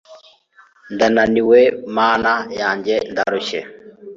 [0.93, 1.59] ndananiwe,
[1.95, 3.59] mana yanjye, ndarushye